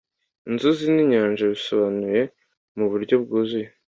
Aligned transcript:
inzuzi 0.49 0.85
n’inyanja 0.93 1.43
bisobanuye 1.53 2.21
mu 2.77 2.85
buryo 2.91 3.15
bwuzuye 3.23 3.67